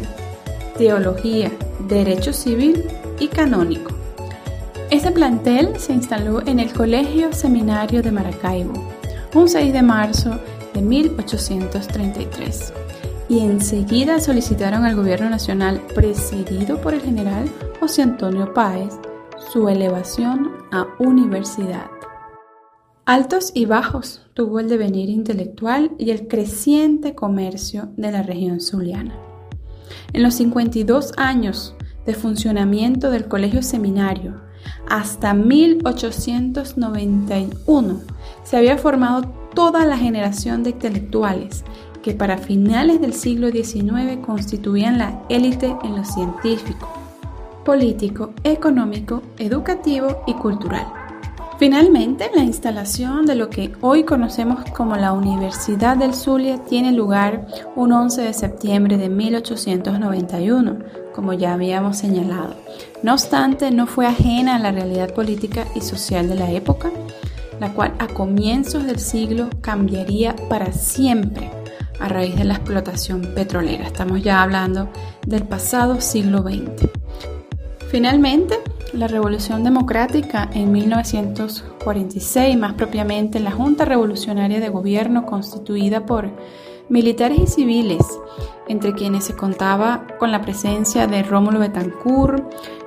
teología, 0.77 1.51
derecho 1.89 2.33
civil 2.33 2.85
y 3.19 3.27
canónico. 3.27 3.91
Este 4.91 5.11
plantel 5.11 5.77
se 5.77 5.93
instaló 5.93 6.47
en 6.47 6.61
el 6.61 6.73
Colegio 6.73 7.33
Seminario 7.33 8.01
de 8.01 8.13
Maracaibo 8.13 8.75
un 9.35 9.49
6 9.49 9.73
de 9.73 9.83
marzo 9.83 10.39
de 10.73 10.83
1833 10.83 12.73
y 13.29 13.41
enseguida 13.41 14.21
solicitaron 14.21 14.85
al 14.85 14.95
gobierno 14.95 15.29
nacional 15.29 15.83
presidido 15.97 16.81
por 16.81 16.95
el 16.95 17.01
general 17.01 17.51
José 17.81 18.03
Antonio 18.03 18.55
Páez 18.55 18.95
su 19.53 19.69
elevación 19.69 20.53
a 20.71 20.87
universidad. 21.01 21.98
Altos 23.09 23.51
y 23.55 23.65
bajos 23.65 24.21
tuvo 24.35 24.61
el 24.61 24.69
devenir 24.69 25.09
intelectual 25.09 25.93
y 25.97 26.11
el 26.11 26.29
creciente 26.29 27.15
comercio 27.15 27.89
de 27.97 28.13
la 28.13 28.23
región 28.23 28.61
zuliana. 28.61 29.15
En 30.13 30.23
los 30.23 30.35
52 30.35 31.15
años 31.17 31.75
de 32.05 32.13
funcionamiento 32.13 33.11
del 33.11 33.27
Colegio 33.27 33.63
Seminario, 33.63 34.43
hasta 34.91 35.33
1891 35.33 38.01
se 38.45 38.57
había 38.59 38.77
formado 38.77 39.23
toda 39.55 39.87
la 39.87 39.97
generación 39.97 40.63
de 40.63 40.73
intelectuales 40.73 41.65
que 42.03 42.13
para 42.13 42.37
finales 42.37 43.01
del 43.01 43.15
siglo 43.15 43.49
XIX 43.49 44.19
constituían 44.21 44.99
la 44.99 45.23
élite 45.31 45.75
en 45.83 45.97
lo 45.97 46.05
científico, 46.05 46.87
político, 47.65 48.35
económico, 48.45 49.23
educativo 49.39 50.25
y 50.27 50.35
cultural. 50.35 51.08
Finalmente, 51.59 52.31
la 52.33 52.45
instalación 52.45 53.27
de 53.27 53.35
lo 53.35 53.51
que 53.51 53.73
hoy 53.81 54.05
conocemos 54.05 54.65
como 54.71 54.95
la 54.95 55.13
Universidad 55.13 55.97
del 55.97 56.15
Zulia 56.15 56.63
tiene 56.63 56.93
lugar 56.93 57.49
un 57.75 57.91
11 57.91 58.23
de 58.23 58.33
septiembre 58.33 58.97
de 58.97 59.09
1891, 59.09 60.79
como 61.13 61.33
ya 61.33 61.55
habíamos 61.55 61.99
señalado. 61.99 62.55
No 63.03 63.15
obstante, 63.15 63.73
no 63.73 63.89
fue 63.89 64.07
ajena 64.07 64.55
a 64.55 64.61
la 64.61 64.71
realidad 64.71 65.13
política 65.13 65.65
y 65.75 65.81
social 65.81 66.29
de 66.29 66.37
la 66.37 66.49
época, 66.53 66.93
la 67.59 67.73
cual 67.75 67.93
a 67.99 68.07
comienzos 68.07 68.85
del 68.85 69.01
siglo 69.01 69.51
cambiaría 69.61 70.37
para 70.49 70.73
siempre 70.73 71.51
a 71.99 72.09
raíz 72.09 72.37
de 72.37 72.45
la 72.45 72.55
explotación 72.55 73.33
petrolera. 73.35 73.85
Estamos 73.85 74.23
ya 74.23 74.45
hablando 74.45 74.91
del 75.27 75.43
pasado 75.43 76.01
siglo 76.01 76.43
XX. 76.43 76.89
Finalmente, 77.91 78.59
la 78.93 79.09
Revolución 79.09 79.65
Democrática 79.65 80.51
en 80.53 80.73
1946, 80.73 82.59
más 82.59 82.75
propiamente 82.75 83.41
la 83.41 83.51
Junta 83.51 83.87
Revolucionaria 83.87 84.61
de 84.61 84.69
Gobierno 84.69 85.25
constituida 85.25 86.05
por 86.05 86.31
militares 86.91 87.39
y 87.41 87.47
civiles, 87.47 88.07
entre 88.69 88.93
quienes 88.93 89.25
se 89.25 89.35
contaba 89.35 90.07
con 90.19 90.31
la 90.33 90.43
presencia 90.43 91.07
de 91.07 91.23
Rómulo 91.23 91.61
Betancourt, 91.61 92.45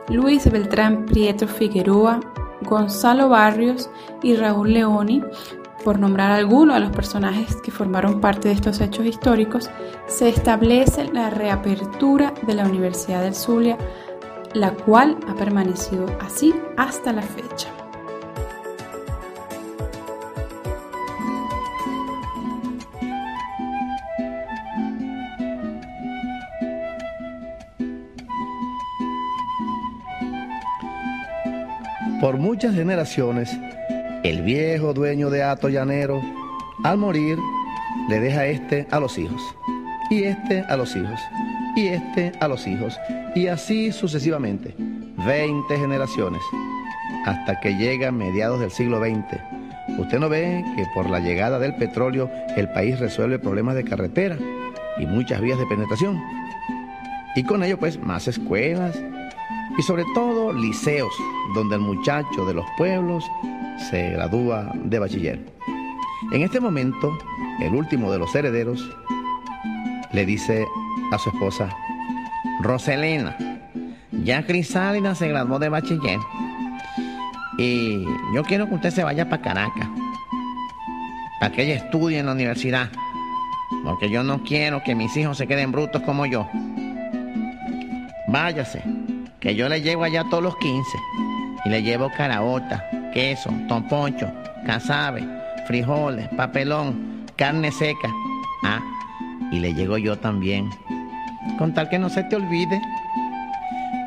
Luis 0.08 0.50
Beltrán 0.52 1.08
Prieto 1.08 1.48
Figueroa, 1.48 2.20
Gonzalo 2.62 3.28
Barrios 3.28 3.90
y 4.22 4.36
Raúl 4.36 4.74
Leoni, 4.74 5.24
por 5.84 5.98
nombrar 5.98 6.32
algunos 6.32 6.76
de 6.76 6.82
los 6.82 6.92
personajes 6.92 7.56
que 7.64 7.72
formaron 7.72 8.22
parte 8.22 8.50
de 8.50 8.54
estos 8.54 8.80
hechos 8.82 9.08
históricos, 9.08 9.68
se 10.06 10.30
establece 10.30 11.12
la 11.12 11.32
reapertura 11.32 12.36
de 12.46 12.54
la 12.54 12.66
Universidad 12.66 13.24
del 13.24 13.34
Zulia 13.34 13.80
la 14.54 14.72
cual 14.72 15.18
ha 15.28 15.34
permanecido 15.36 16.06
así 16.20 16.54
hasta 16.78 17.14
la 17.14 17.22
fecha. 17.22 17.70
Por 32.20 32.38
muchas 32.38 32.76
generaciones, 32.76 33.58
el 34.24 34.44
viejo 34.44 34.94
dueño 34.94 35.32
de 35.32 35.42
Ato 35.42 35.70
Llanero, 35.70 36.22
al 36.84 36.98
morir, 36.98 37.38
le 38.10 38.20
deja 38.20 38.46
este 38.46 38.88
a 38.92 39.00
los 39.00 39.18
hijos, 39.18 39.42
y 40.12 40.26
este 40.26 40.62
a 40.62 40.78
los 40.78 40.96
hijos, 40.96 41.20
y 41.76 41.88
este 41.88 42.32
a 42.40 42.48
los 42.48 42.68
hijos, 42.68 43.00
y 43.36 43.48
así 43.48 43.92
sucesivamente, 43.92 44.76
20 45.26 45.78
generaciones, 45.78 46.42
hasta 47.26 47.60
que 47.60 47.76
llega 47.76 48.12
mediados 48.12 48.60
del 48.60 48.72
siglo 48.72 49.00
XX. 49.00 49.40
Usted 49.98 50.20
no 50.20 50.30
ve 50.30 50.64
que 50.76 50.86
por 50.94 51.10
la 51.10 51.20
llegada 51.20 51.60
del 51.60 51.76
petróleo 51.76 52.30
el 52.56 52.70
país 52.72 53.00
resuelve 53.00 53.40
problemas 53.40 53.76
de 53.76 53.84
carretera 53.84 54.38
y 54.98 55.06
muchas 55.06 55.42
vías 55.42 55.60
de 55.60 55.66
penetración. 55.66 56.22
Y 57.36 57.44
con 57.44 57.64
ello 57.64 57.78
pues 57.78 58.00
más 58.00 58.28
escuelas 58.28 59.02
y 59.78 59.82
sobre 59.82 60.04
todo 60.14 60.52
liceos, 60.52 61.14
donde 61.56 61.76
el 61.76 61.82
muchacho 61.82 62.46
de 62.46 62.54
los 62.54 62.66
pueblos 62.78 63.30
se 63.90 64.12
gradúa 64.12 64.72
de 64.76 65.00
bachiller. 65.00 65.40
En 66.32 66.42
este 66.42 66.60
momento, 66.60 67.18
el 67.62 67.74
último 67.74 68.12
de 68.12 68.20
los 68.20 68.34
herederos 68.36 68.90
le 70.12 70.26
dice 70.26 70.66
a 71.12 71.18
su 71.18 71.30
esposa, 71.30 71.70
Roselena, 72.64 73.36
ya 74.24 74.46
Crisálida 74.46 75.16
se 75.16 75.28
graduó 75.28 75.60
de 75.60 75.70
bachiller 75.70 76.20
y 77.58 78.06
yo 78.34 78.44
quiero 78.44 78.68
que 78.68 78.76
usted 78.76 78.92
se 78.92 79.04
vaya 79.04 79.30
para 79.30 79.42
Caracas, 79.42 79.88
para 81.40 81.54
que 81.54 81.64
ella 81.64 81.76
estudie 81.76 82.20
en 82.20 82.28
la 82.28 82.32
universidad, 82.34 82.90
porque 83.84 84.10
yo 84.10 84.24
no 84.24 84.44
quiero 84.44 84.84
que 84.84 84.96
mis 84.96 85.16
hijos 85.18 85.38
se 85.38 85.48
queden 85.48 85.72
brutos 85.72 86.02
como 86.04 86.26
yo. 86.26 86.48
Váyase, 88.28 88.84
que 89.40 89.56
yo 89.56 89.68
le 89.68 89.82
llevo 89.82 90.04
allá 90.04 90.24
todos 90.30 90.44
los 90.44 90.56
15 90.58 90.98
y 91.66 91.70
le 91.70 91.84
llevo 91.84 92.10
caraota, 92.16 92.90
queso, 93.14 93.52
tomponcho, 93.68 94.32
casabe, 94.66 95.28
frijoles, 95.68 96.28
papelón, 96.30 97.26
carne 97.36 97.72
seca. 97.72 98.10
Ah, 98.64 98.80
y 99.52 99.60
le 99.60 99.74
llego 99.74 99.98
yo 99.98 100.18
también. 100.18 100.70
Con 101.58 101.74
tal 101.74 101.90
que 101.90 102.00
no 102.00 102.10
se 102.10 102.24
te 102.24 102.36
olvide. 102.36 102.82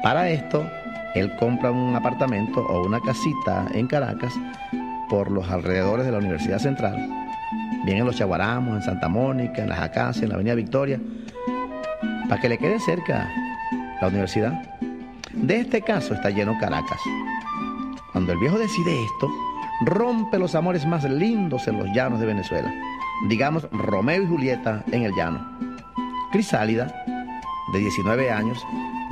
Para 0.02 0.28
esto, 0.28 0.68
él 1.14 1.34
compra 1.36 1.70
un 1.70 1.94
apartamento 1.94 2.60
o 2.60 2.84
una 2.86 3.00
casita 3.00 3.66
en 3.72 3.86
Caracas 3.86 4.34
por 5.08 5.30
los 5.30 5.48
alrededores 5.50 6.06
de 6.06 6.12
la 6.12 6.18
Universidad 6.18 6.58
Central. 6.58 7.08
Bien 7.84 7.98
en 7.98 8.06
los 8.06 8.16
Chaguaramos, 8.16 8.76
en 8.76 8.82
Santa 8.82 9.08
Mónica, 9.08 9.62
en 9.62 9.68
las 9.68 9.80
Acacias, 9.80 10.24
en 10.24 10.30
la 10.30 10.34
Avenida 10.36 10.54
Victoria, 10.54 10.98
para 12.28 12.40
que 12.40 12.48
le 12.48 12.58
quede 12.58 12.80
cerca 12.80 13.28
la 14.00 14.08
universidad. 14.08 14.62
De 15.32 15.60
este 15.60 15.82
caso 15.82 16.14
está 16.14 16.30
lleno 16.30 16.58
Caracas. 16.58 17.00
Cuando 18.12 18.32
el 18.32 18.38
viejo 18.38 18.58
decide 18.58 19.04
esto, 19.04 19.28
rompe 19.82 20.38
los 20.38 20.54
amores 20.54 20.86
más 20.86 21.04
lindos 21.04 21.68
en 21.68 21.78
los 21.78 21.88
llanos 21.94 22.20
de 22.20 22.26
Venezuela. 22.26 22.72
Digamos 23.28 23.68
Romeo 23.70 24.22
y 24.22 24.26
Julieta 24.26 24.82
en 24.90 25.02
el 25.02 25.12
llano. 25.14 25.46
Crisálida, 26.32 27.03
de 27.74 27.80
19 27.80 28.30
años, 28.30 28.64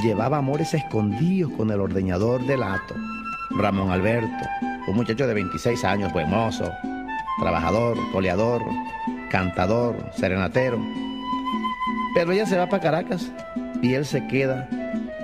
llevaba 0.03 0.39
amores 0.39 0.73
escondidos 0.73 1.53
con 1.53 1.71
el 1.71 1.81
ordeñador 1.81 2.47
del 2.47 2.63
hato, 2.63 2.95
Ramón 3.51 3.91
Alberto, 3.91 4.49
un 4.87 4.95
muchacho 4.95 5.27
de 5.27 5.35
26 5.35 5.85
años, 5.85 6.13
buen 6.13 6.31
mozo, 6.31 6.71
trabajador, 7.41 7.99
coleador, 8.13 8.63
cantador, 9.31 9.97
serenatero. 10.15 10.79
Pero 12.15 12.31
ella 12.33 12.47
se 12.47 12.57
va 12.57 12.69
para 12.69 12.83
Caracas 12.83 13.33
y 13.83 13.95
él 13.95 14.07
se 14.07 14.27
queda 14.29 14.69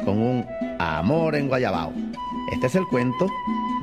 con 0.05 0.21
un 0.21 0.47
amor 0.81 1.37
en 1.37 1.49
Guayabao. 1.49 1.93
Este 2.53 2.67
es 2.67 2.75
el 2.75 2.87
cuento 2.89 3.29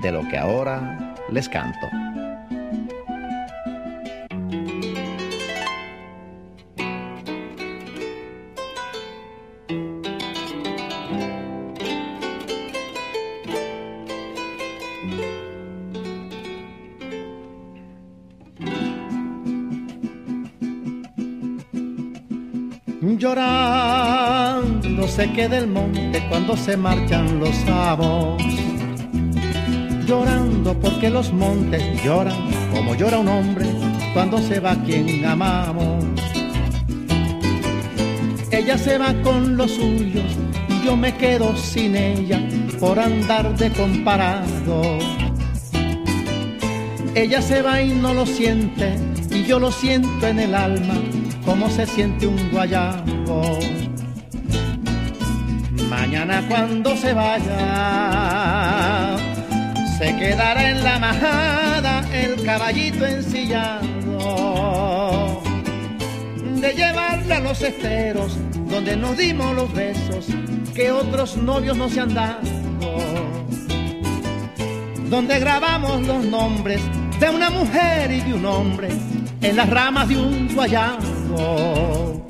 de 0.02 0.12
lo 0.12 0.28
que 0.28 0.38
ahora 0.38 1.16
les 1.32 1.48
canto. 1.48 1.88
Llorando 25.36 25.44
se 25.44 25.50
queda 25.50 25.58
el 25.58 25.68
monte 25.68 26.24
cuando 26.30 26.56
se 26.56 26.78
marchan 26.78 27.40
los 27.40 27.68
amos. 27.68 28.42
Llorando 30.08 30.80
porque 30.80 31.10
los 31.10 31.34
montes 31.34 32.02
lloran 32.04 32.38
como 32.74 32.96
llora 32.96 33.20
un 33.20 33.28
hombre 33.28 33.66
cuando 34.14 34.38
se 34.38 34.60
va 34.60 34.76
quien 34.86 35.26
amamos. 35.26 36.06
Ella 38.52 38.78
se 38.78 38.98
va 38.98 39.14
con 39.24 39.58
los 39.58 39.72
suyos 39.72 40.26
y 40.70 40.86
yo 40.86 40.96
me 40.96 41.14
quedo 41.16 41.56
sin 41.58 41.96
ella 41.96 42.40
por 42.80 42.98
andar 42.98 43.58
de 43.58 43.72
comparado. 43.72 45.00
Ella 47.14 47.42
se 47.42 47.62
va 47.62 47.82
y 47.82 47.94
no 47.94 48.14
lo 48.14 48.26
siente 48.26 48.96
y 49.32 49.44
yo 49.44 49.60
lo 49.60 49.72
siento 49.72 50.28
en 50.28 50.40
el 50.40 50.56
alma 50.56 50.96
como 51.46 51.70
se 51.70 51.86
siente 51.86 52.26
un 52.26 52.52
guayabo. 52.52 53.60
Mañana 55.90 56.44
cuando 56.48 56.96
se 56.98 57.14
vaya, 57.14 57.56
se 59.98 60.16
quedará 60.18 60.70
en 60.72 60.84
la 60.84 61.00
majada 61.00 62.04
el 62.12 62.44
caballito 62.44 63.06
ensillado. 63.06 63.86
De 66.60 66.74
llevarla 66.74 67.38
a 67.38 67.40
los 67.40 67.62
esteros 67.62 68.38
donde 68.70 68.96
nos 68.98 69.16
dimos 69.18 69.56
los 69.56 69.72
besos 69.74 70.28
que 70.74 70.92
otros 70.92 71.38
novios 71.38 71.78
no 71.78 71.88
se 71.90 72.02
han 72.02 72.14
dado. 72.14 72.42
Donde 75.10 75.40
grabamos 75.40 76.02
los 76.06 76.26
nombres 76.26 76.82
de 77.20 77.30
una 77.30 77.50
mujer 77.50 78.12
y 78.12 78.22
de 78.22 78.34
un 78.34 78.46
hombre 78.46 78.90
en 79.42 79.56
las 79.56 79.70
ramas 79.70 80.10
de 80.10 80.18
un 80.18 80.54
guayabo. 80.54 82.26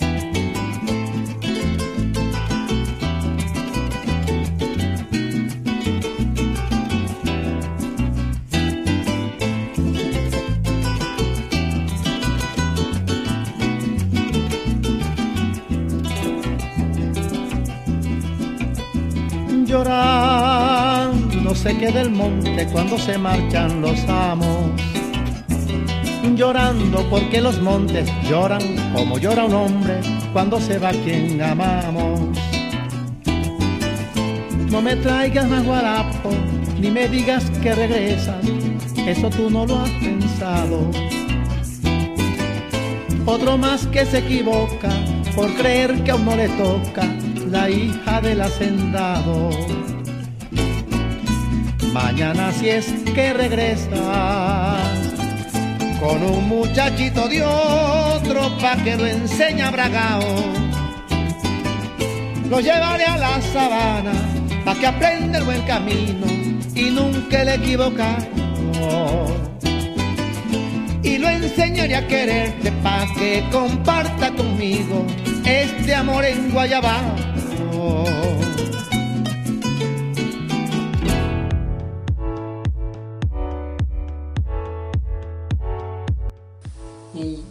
Llorando 19.86 21.42
no 21.44 21.54
sé 21.54 21.78
qué 21.78 21.92
del 21.92 22.10
monte 22.10 22.68
cuando 22.72 22.98
se 22.98 23.20
marchan 23.20 23.82
los 23.82 24.00
amos 24.10 24.72
llorando 26.36 27.08
porque 27.08 27.40
los 27.40 27.62
montes 27.62 28.10
lloran 28.28 28.64
como 28.96 29.20
llora 29.20 29.46
un 29.46 29.54
hombre 29.54 30.02
cuando 30.34 30.60
se 30.60 30.80
va 30.80 30.90
quien 30.90 31.40
amamos. 31.40 32.20
No 34.72 34.82
me 34.82 34.96
traigas 34.96 35.48
más 35.48 35.64
guarapo, 35.64 36.32
ni 36.80 36.90
me 36.90 37.08
digas 37.08 37.48
que 37.62 37.76
regresas, 37.76 38.44
eso 39.06 39.30
tú 39.30 39.52
no 39.52 39.68
lo 39.68 39.80
has 39.80 39.92
pensado. 39.92 40.90
Otro 43.28 43.56
más 43.58 43.86
que 43.88 44.04
se 44.06 44.18
equivoca 44.18 44.90
por 45.36 45.54
creer 45.54 46.04
que 46.04 46.10
aún 46.10 46.26
no 46.26 46.36
le 46.36 46.50
toca 46.50 47.08
la 47.56 47.70
hija 47.70 48.20
del 48.20 48.42
hacendado. 48.42 49.50
Mañana 51.94 52.52
si 52.52 52.68
es 52.68 52.88
que 53.16 53.34
regresas 53.34 53.94
con 56.02 56.18
un 56.22 56.50
muchachito 56.50 57.30
de 57.30 57.42
otro 57.44 58.42
pa' 58.62 58.76
que 58.84 58.98
lo 58.98 59.06
enseña 59.06 59.72
bragao. 59.72 60.34
Lo 62.50 62.60
llevaré 62.60 63.06
a 63.06 63.18
la 63.26 63.42
sabana 63.54 64.16
pa' 64.66 64.76
que 64.76 64.88
aprenda 64.88 65.38
el 65.40 65.46
buen 65.46 65.62
camino 65.62 66.28
y 66.76 66.86
nunca 66.98 67.46
le 67.46 67.56
equivocar. 67.56 68.22
Y 71.04 71.18
lo 71.20 71.30
enseñaré 71.30 71.96
a 71.96 72.06
quererte 72.06 72.70
pa' 72.84 73.06
que 73.18 73.46
comparta 73.50 74.28
conmigo 74.32 75.06
este 75.46 75.96
amor 75.96 76.26
en 76.26 76.52
Guayabao. 76.52 77.35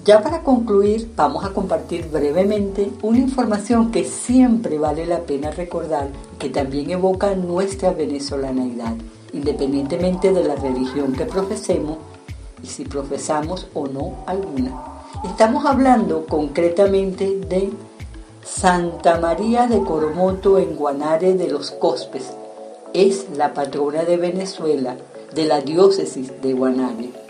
Ya 0.05 0.23
para 0.23 0.43
concluir, 0.43 1.11
vamos 1.17 1.47
a 1.47 1.55
compartir 1.55 2.11
brevemente 2.11 2.91
una 3.01 3.17
información 3.17 3.91
que 3.91 4.05
siempre 4.05 4.77
vale 4.77 5.07
la 5.07 5.21
pena 5.21 5.51
recordar, 5.51 6.09
que 6.39 6.51
también 6.51 6.91
evoca 6.91 7.35
nuestra 7.35 7.91
venezolaneidad, 7.93 8.93
independientemente 9.33 10.31
de 10.35 10.45
la 10.45 10.57
religión 10.57 11.15
que 11.15 11.25
profesemos 11.25 11.97
y 12.63 12.67
si 12.67 12.85
profesamos 12.85 13.67
o 13.73 13.87
no 13.87 14.17
alguna. 14.27 14.79
Estamos 15.25 15.65
hablando 15.65 16.27
concretamente 16.27 17.39
de 17.39 17.73
Santa 18.45 19.19
María 19.19 19.67
de 19.69 19.81
Coromoto 19.81 20.59
en 20.59 20.77
Guanare 20.77 21.33
de 21.33 21.49
los 21.49 21.71
Cospes. 21.71 22.31
Es 22.93 23.29
la 23.35 23.55
patrona 23.55 24.05
de 24.05 24.19
Venezuela, 24.19 24.99
de 25.35 25.47
la 25.47 25.63
diócesis 25.63 26.31
de 26.43 26.53
Guanare 26.53 27.24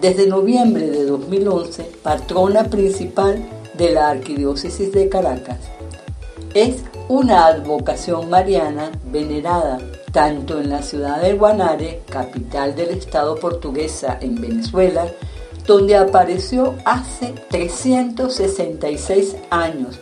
desde 0.00 0.26
noviembre 0.26 0.90
de 0.90 1.04
2011 1.04 1.90
patrona 2.02 2.64
principal 2.64 3.42
de 3.74 3.92
la 3.92 4.10
Arquidiócesis 4.10 4.92
de 4.92 5.08
Caracas. 5.08 5.58
Es 6.54 6.84
una 7.08 7.46
advocación 7.46 8.28
mariana 8.28 8.92
venerada 9.10 9.78
tanto 10.12 10.60
en 10.60 10.70
la 10.70 10.82
ciudad 10.82 11.22
de 11.22 11.32
Guanare, 11.32 12.02
capital 12.08 12.76
del 12.76 12.90
estado 12.90 13.36
portuguesa 13.36 14.18
en 14.20 14.40
Venezuela, 14.40 15.06
donde 15.66 15.96
apareció 15.96 16.74
hace 16.84 17.34
366 17.50 19.36
años 19.50 19.98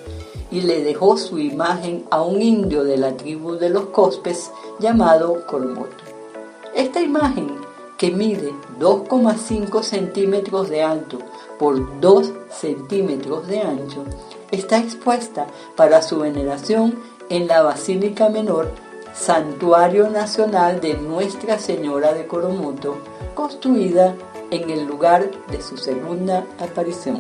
y 0.50 0.62
le 0.62 0.82
dejó 0.82 1.16
su 1.16 1.38
imagen 1.38 2.04
a 2.10 2.22
un 2.22 2.42
indio 2.42 2.82
de 2.82 2.96
la 2.96 3.16
tribu 3.16 3.56
de 3.56 3.70
los 3.70 3.86
Cospes 3.86 4.50
llamado 4.80 5.46
Cormoto. 5.46 6.04
Esta 6.74 7.00
imagen 7.00 7.59
que 8.00 8.10
mide 8.10 8.52
2,5 8.78 9.82
centímetros 9.82 10.70
de 10.70 10.82
alto 10.82 11.18
por 11.58 12.00
2 12.00 12.32
centímetros 12.50 13.46
de 13.46 13.60
ancho, 13.60 14.04
está 14.50 14.78
expuesta 14.78 15.46
para 15.76 16.00
su 16.00 16.20
veneración 16.20 16.94
en 17.28 17.46
la 17.46 17.60
Basílica 17.60 18.30
Menor 18.30 18.72
Santuario 19.12 20.08
Nacional 20.08 20.80
de 20.80 20.94
Nuestra 20.94 21.58
Señora 21.58 22.14
de 22.14 22.26
Coromoto, 22.26 22.96
construida 23.34 24.14
en 24.50 24.70
el 24.70 24.86
lugar 24.86 25.30
de 25.50 25.60
su 25.60 25.76
segunda 25.76 26.46
aparición. 26.58 27.18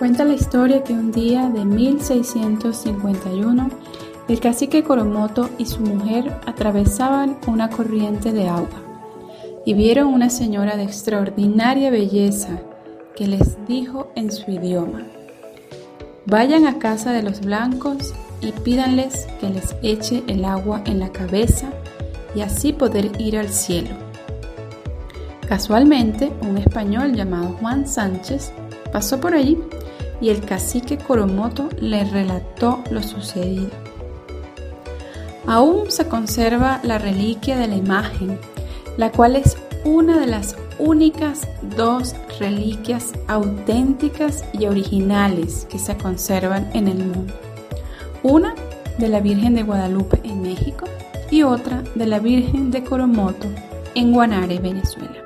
Cuenta 0.00 0.24
la 0.24 0.34
historia 0.34 0.82
que 0.82 0.92
un 0.92 1.12
día 1.12 1.48
de 1.50 1.64
1651 1.64 3.70
el 4.26 4.40
cacique 4.40 4.82
Coromoto 4.82 5.50
y 5.56 5.66
su 5.66 5.82
mujer 5.82 6.40
atravesaban 6.46 7.38
una 7.46 7.70
corriente 7.70 8.32
de 8.32 8.48
agua 8.48 8.83
y 9.64 9.74
vieron 9.74 10.08
una 10.08 10.30
señora 10.30 10.76
de 10.76 10.84
extraordinaria 10.84 11.90
belleza 11.90 12.60
que 13.16 13.26
les 13.26 13.64
dijo 13.66 14.10
en 14.14 14.30
su 14.30 14.50
idioma, 14.50 15.06
vayan 16.26 16.66
a 16.66 16.78
casa 16.78 17.12
de 17.12 17.22
los 17.22 17.40
blancos 17.40 18.12
y 18.40 18.52
pídanles 18.52 19.26
que 19.40 19.48
les 19.48 19.74
eche 19.82 20.22
el 20.26 20.44
agua 20.44 20.82
en 20.86 21.00
la 21.00 21.10
cabeza 21.10 21.70
y 22.34 22.40
así 22.40 22.72
poder 22.72 23.20
ir 23.20 23.38
al 23.38 23.48
cielo. 23.48 23.90
Casualmente, 25.48 26.32
un 26.42 26.58
español 26.58 27.14
llamado 27.14 27.56
Juan 27.60 27.86
Sánchez 27.86 28.52
pasó 28.92 29.20
por 29.20 29.34
allí 29.34 29.58
y 30.20 30.30
el 30.30 30.40
cacique 30.44 30.96
Coromoto 30.98 31.68
le 31.80 32.04
relató 32.04 32.82
lo 32.90 33.02
sucedido. 33.02 33.68
Aún 35.46 35.90
se 35.90 36.08
conserva 36.08 36.80
la 36.82 36.98
reliquia 36.98 37.58
de 37.58 37.68
la 37.68 37.76
imagen, 37.76 38.38
la 38.96 39.10
cual 39.10 39.36
es 39.36 39.56
una 39.84 40.18
de 40.18 40.26
las 40.26 40.56
únicas 40.78 41.46
dos 41.76 42.14
reliquias 42.38 43.12
auténticas 43.28 44.44
y 44.52 44.66
originales 44.66 45.66
que 45.70 45.78
se 45.78 45.96
conservan 45.96 46.70
en 46.74 46.88
el 46.88 46.98
mundo. 46.98 47.34
Una 48.22 48.54
de 48.98 49.08
la 49.08 49.20
Virgen 49.20 49.54
de 49.54 49.62
Guadalupe 49.62 50.20
en 50.24 50.42
México 50.42 50.86
y 51.30 51.42
otra 51.42 51.82
de 51.94 52.06
la 52.06 52.18
Virgen 52.18 52.70
de 52.70 52.84
Coromoto 52.84 53.48
en 53.94 54.12
Guanare, 54.12 54.58
Venezuela. 54.58 55.24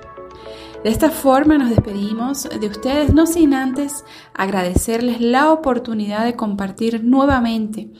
De 0.85 0.91
esta 0.91 1.11
forma 1.11 1.59
nos 1.59 1.71
despedimos 1.71 2.49
de 2.49 2.67
ustedes, 2.67 3.13
no 3.13 3.27
sin 3.27 3.53
antes 3.53 4.05
agradecerles 4.33 5.21
la 5.21 5.53
oportunidad 5.53 6.25
de 6.25 6.37
compartir 6.37 7.03
nuevamente, 7.03 7.91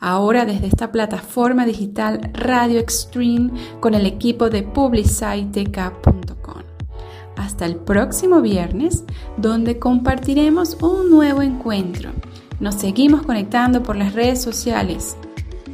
ahora 0.00 0.44
desde 0.44 0.66
esta 0.66 0.92
plataforma 0.92 1.66
digital 1.66 2.30
Radio 2.34 2.78
Extreme 2.78 3.50
con 3.80 3.94
el 3.94 4.06
equipo 4.06 4.50
de 4.50 4.62
publiciteca.com. 4.62 6.62
Hasta 7.36 7.66
el 7.66 7.76
próximo 7.76 8.40
viernes, 8.40 9.04
donde 9.36 9.78
compartiremos 9.78 10.78
un 10.80 11.10
nuevo 11.10 11.42
encuentro 11.42 12.12
nos 12.58 12.76
seguimos 12.76 13.22
conectando 13.22 13.82
por 13.82 13.96
las 13.96 14.14
redes 14.14 14.40
sociales, 14.40 15.16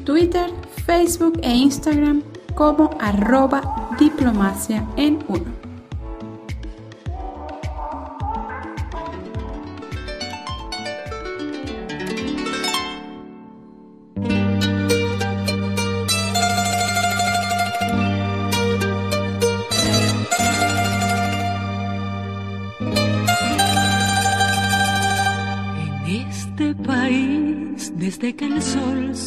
Twitter, 0.04 0.50
Facebook 0.84 1.38
e 1.42 1.54
Instagram 1.54 2.22
como 2.54 2.90
arroba 3.00 3.94
diplomacia 3.98 4.86
en 4.96 5.24
uno. 5.28 5.61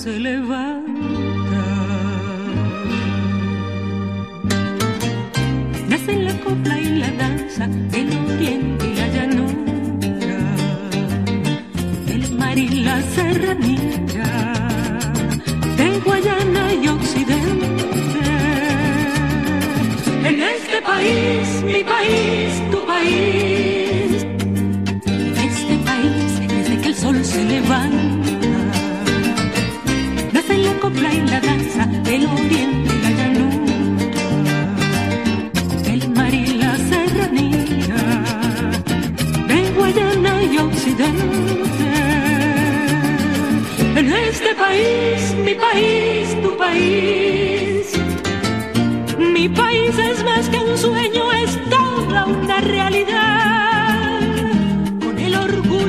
Se 0.06 0.20
levanta. 0.20 0.64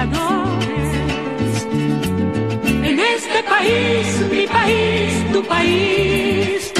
libertadores 0.00 0.40
país, 3.42 4.06
mi 4.30 4.46
país, 4.46 5.32
tu 5.32 5.42
país. 5.44 6.79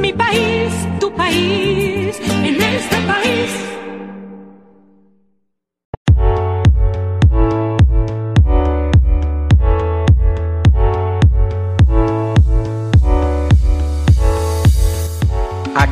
mi 0.00 0.12
país, 0.12 0.72
tu 0.98 1.12
país, 1.12 2.20
en 2.42 2.62
este 2.62 2.96
país 3.06 3.50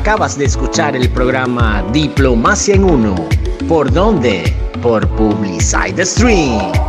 Acabas 0.09 0.37
de 0.37 0.45
escuchar 0.45 0.95
el 0.95 1.09
programa 1.09 1.83
Diplomacia 1.93 2.73
en 2.73 2.83
Uno. 2.83 3.15
¿Por 3.67 3.91
dónde? 3.91 4.55
Por 4.81 5.07
Publicide 5.09 6.03
Stream. 6.05 6.88